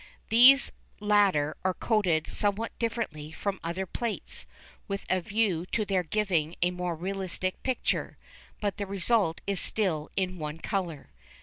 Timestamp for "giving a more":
6.01-6.95